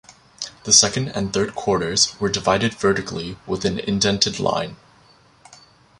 The 0.63 0.73
second 0.73 1.09
and 1.09 1.31
third 1.31 1.53
quarters 1.53 2.19
were 2.19 2.27
divided 2.27 2.73
vertically 2.73 3.37
with 3.45 3.65
an 3.65 3.77
"indented" 3.77 4.39
line. 4.39 4.77